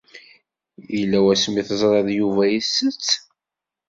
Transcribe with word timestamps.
Yella 0.97 1.19
wasmi 1.23 1.57
i 1.61 1.63
teẓriḍ 1.69 2.07
Yuba 2.19 2.43
isett. 2.59 3.07